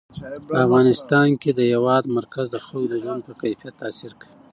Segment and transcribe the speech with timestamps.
[0.47, 4.33] په افغانستان کې د هېواد مرکز د خلکو د ژوند په کیفیت تاثیر کوي.